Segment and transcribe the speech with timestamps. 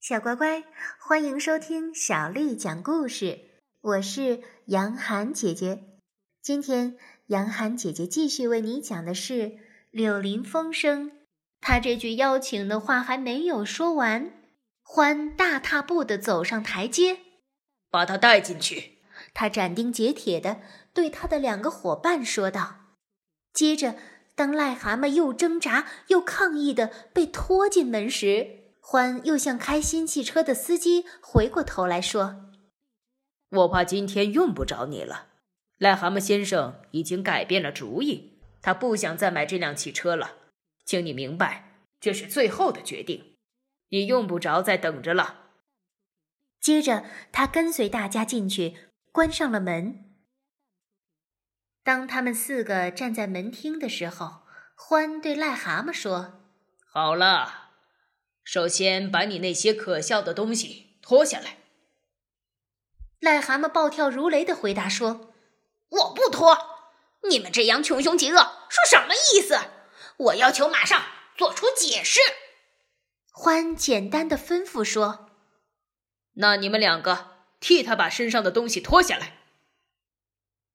[0.00, 0.62] 小乖乖，
[1.00, 3.40] 欢迎收听小丽讲故事。
[3.80, 5.82] 我是杨涵姐姐。
[6.40, 9.32] 今天杨涵姐姐继续为你讲的是
[9.90, 11.10] 《柳林风声》。
[11.60, 14.32] 她这句邀请的话还没有说完，
[14.82, 17.18] 欢大踏步地走上台阶，
[17.90, 18.98] 把他带进去。
[19.34, 20.60] 他斩钉截铁地
[20.94, 22.94] 对他的两个伙伴说道。
[23.52, 23.96] 接着，
[24.36, 32.54] 当癞蛤蟆又挣扎又抗议地被拖进门时，欢又向开新汽车的司机回过头来说
[33.52, 35.26] ：“我怕今天用不着你了。
[35.78, 40.36] 癞蛤蟆先生已经改变了主意，他不想再买这辆汽车了。
[40.86, 43.36] 请你明白，这是最后的决定，
[43.90, 45.50] 你用不着再等着了。”
[46.58, 48.74] 接着，他跟随大家进去，
[49.12, 50.16] 关上了门。
[51.84, 54.44] 当他们四个站在门厅的时候，
[54.74, 56.40] 欢对癞蛤蟆说
[56.90, 57.66] ：“好了。”
[58.50, 61.58] 首先，把你那些可笑的东西脱下来。
[63.20, 65.34] 癞蛤蟆暴跳如雷的回答说
[65.90, 66.56] ：“我不脱！
[67.28, 69.58] 你们这样穷凶极恶，是什么意思？
[70.16, 70.98] 我要求马上
[71.36, 72.20] 做出解释。”
[73.30, 75.28] 欢简单的吩咐说
[76.40, 79.40] ：“那你们两个替他把身上的东西脱下来。”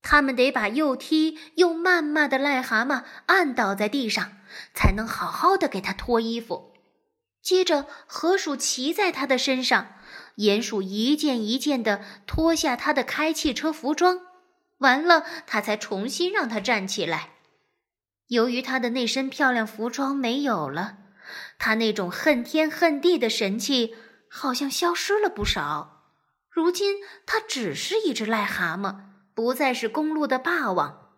[0.00, 4.38] 他们得把又踢又谩骂的癞蛤蟆按倒在地上，
[4.72, 6.72] 才能好好的给他脱衣服。
[7.40, 9.94] 接着，河鼠骑在他的身上，
[10.36, 14.20] 鼹鼠一件一件的脱下他的开汽车服装，
[14.78, 17.30] 完了，他才重新让他站起来。
[18.26, 20.98] 由于他的那身漂亮服装没有了，
[21.58, 23.94] 他那种恨天恨地的神气
[24.28, 26.02] 好像消失了不少。
[26.50, 28.96] 如今，他只是一只癞蛤蟆，
[29.32, 31.12] 不再是公路的霸王。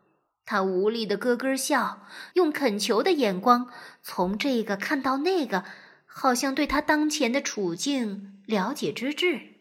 [0.44, 3.68] 他无力的咯咯笑，用恳求的眼光
[4.02, 5.64] 从这个看到那个。
[6.12, 9.54] 好像对他当前的处境了解之至，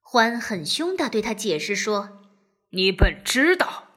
[0.00, 2.20] 欢很凶地对他解释说
[2.70, 3.88] ：“你本知道，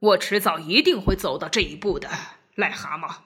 [0.00, 2.10] 我迟早一定会走到这一步的，
[2.56, 3.18] 癞蛤蟆。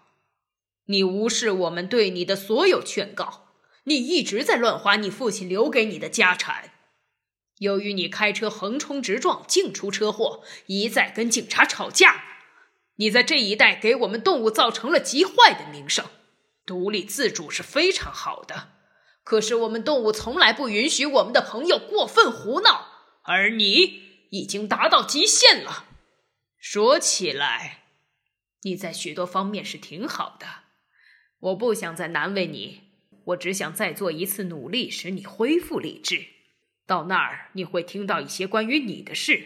[0.85, 3.49] 你无视我们对你的所有劝告，
[3.85, 6.71] 你一直在乱花你父亲留给你的家产。
[7.59, 12.23] 由于你开车横冲直撞，净出车祸，一再跟警察吵架，
[12.97, 16.05] 你在这一带给我们动物造成了极坏的名声。”
[16.69, 18.75] 独立自主是非常好的，
[19.25, 22.89] 可是我们动物从来不允许我们的朋友过分胡闹，
[23.23, 25.87] 而你已经达到极限了。
[26.59, 27.85] 说起来，
[28.65, 30.47] 你在许多方面是挺好的，
[31.41, 32.83] 我不想再难为你，
[33.29, 36.27] 我只想再做一次努力，使你恢复理智。
[36.87, 39.43] 到那儿你会听到一些关于你的事，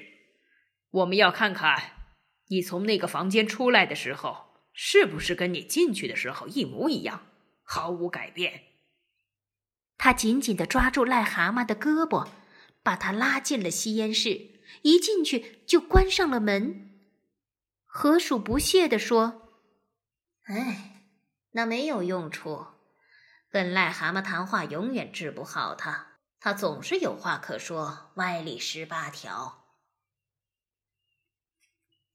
[0.90, 1.92] 我们要看看
[2.48, 4.51] 你从那个房间出来的时候。
[4.72, 7.26] 是不是跟你进去的时候一模一样，
[7.62, 8.62] 毫无改变？
[9.98, 12.28] 他紧紧的抓住癞蛤蟆的胳膊，
[12.82, 16.90] 把他拉进了吸烟室，一进去就关上了门。
[17.84, 19.52] 河鼠不屑地说
[20.44, 21.06] ：“哎，
[21.52, 22.66] 那没有用处，
[23.50, 29.61] 跟癞蛤蟆谈话永远治不好他，他总是有话可说，歪理十八条。”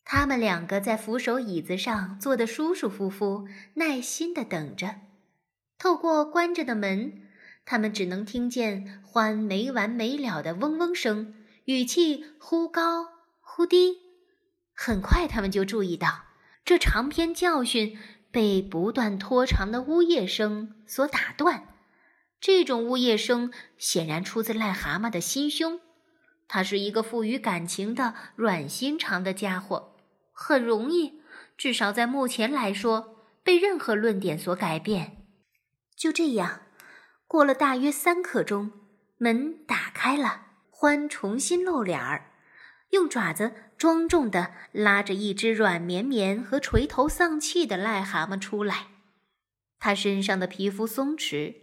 [0.09, 5.01] 他们两个在扶手椅子上坐得舒舒服服，耐心地等着。
[5.77, 7.23] 透过关着的门，
[7.65, 11.33] 他们只能听见欢没完没了的嗡嗡声，
[11.65, 13.09] 语气忽高
[13.41, 13.97] 忽低。
[14.73, 16.23] 很快，他们就注意到，
[16.63, 17.99] 这长篇教训
[18.31, 21.67] 被不断拖长的呜咽声所打断。
[22.39, 25.81] 这种呜咽声显然出自癞蛤蟆的心胸，
[26.47, 29.95] 他是一个富于感情的软心肠的家伙。
[30.39, 31.19] 很容易，
[31.57, 35.25] 至少在目前来说，被任何论点所改变。
[35.95, 36.61] 就这样，
[37.25, 38.71] 过了大约三刻钟，
[39.17, 42.33] 门打开了，欢重新露脸儿，
[42.91, 48.89] 用爪子庄重地拉着一只软绵绵和垂头丧气的癞蛤蟆出来。
[49.79, 51.55] 他身上的皮肤松弛，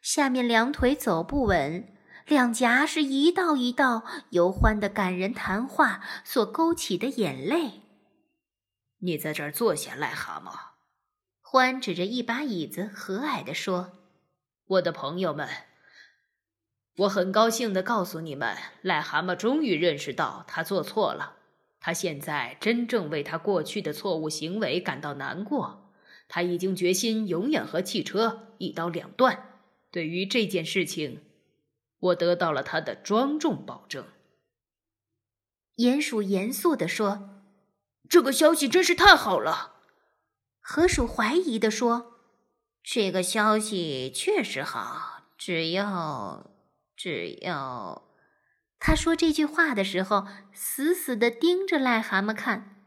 [0.00, 1.94] 下面两腿走不稳，
[2.26, 7.82] 两颊是一道一道由欢的感人谈话所勾起的眼泪。
[9.04, 10.72] 你在这儿坐下，癞蛤蟆。
[11.42, 13.92] 欢指着一把椅子，和蔼地说
[14.64, 15.46] ：“我的朋友们，
[16.96, 21.36] 我很高兴地告诉你们，癞蛤蟆终于认识到他做错了。
[21.80, 25.92] 他现在真正为他过去的错误行为感到难过。
[26.26, 29.60] 他已经决心永远和汽车一刀两断。
[29.90, 31.22] 对于这件事情，
[31.98, 34.06] 我得到了他的庄重保证。”
[35.76, 37.43] 鼹鼠严肃地说。
[38.08, 39.76] 这个消息真是太好了，
[40.60, 42.20] 河鼠怀疑地说
[42.84, 46.50] ：“这个消息确实好，只要，
[46.94, 48.02] 只要……
[48.78, 52.84] 他说这句话的时候，死死的盯着癞蛤蟆看，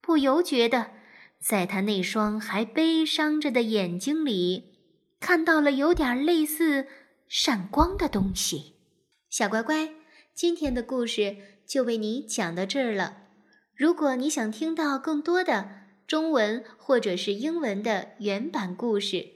[0.00, 0.92] 不由觉得，
[1.38, 4.78] 在他那双还悲伤着的眼睛里，
[5.20, 6.88] 看到了有点类似
[7.28, 8.76] 闪光的东西。
[9.28, 9.94] 小乖乖，
[10.34, 11.36] 今天的故事
[11.66, 13.23] 就为你讲到这儿了。
[13.76, 15.68] 如果你想听到更多的
[16.06, 19.32] 中文或者是英文的原版故事，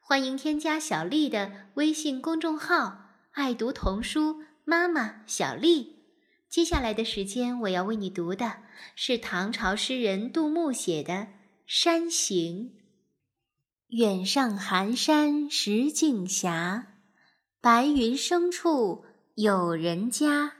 [0.00, 4.42] 欢迎添加小丽的微信公众号“爱读童书”。
[4.64, 6.04] 妈妈小丽，
[6.48, 8.58] 接下来的时间我要为你读的
[8.94, 11.12] 是唐朝诗人杜牧写的
[11.66, 12.66] 《山行》。
[13.88, 16.84] 远上寒山石径斜，
[17.60, 19.04] 白云生处
[19.34, 20.59] 有人家。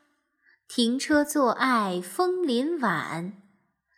[0.73, 3.33] 停车坐爱枫林晚，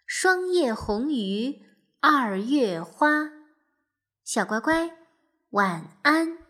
[0.08, 1.62] 霜叶红于
[2.00, 3.30] 二月花。
[4.24, 4.90] 小乖乖，
[5.52, 6.43] 晚安。